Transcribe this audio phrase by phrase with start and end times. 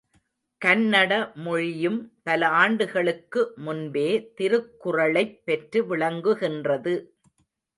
[0.61, 1.11] கன்னட
[1.35, 6.95] மொழியும் பல ஆண்டுகளுக்கு முன்பே திருக்குறளைப் பெற்று விளங்குகின்றது.